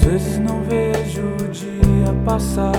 [0.00, 2.72] Às vezes não vejo o dia passar.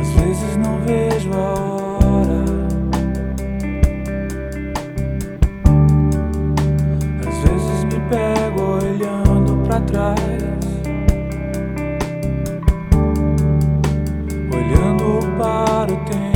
[0.00, 2.44] Às vezes não vejo a hora.
[7.28, 10.18] Às vezes me pego olhando para trás.
[14.50, 16.27] Olhando para o tempo.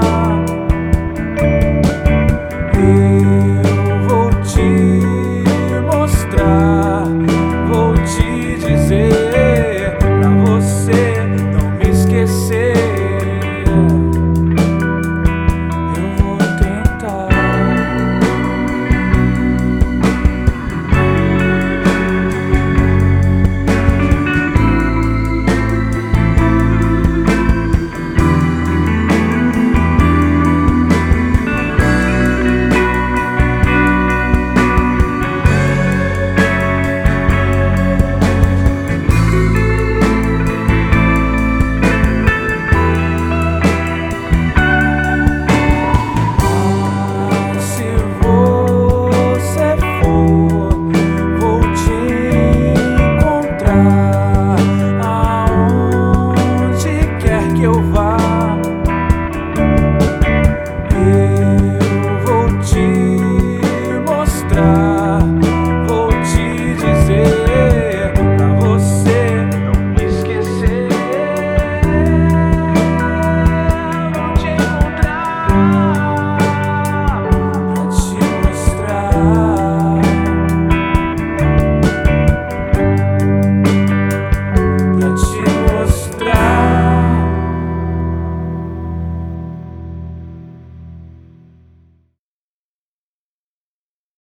[0.00, 0.33] far.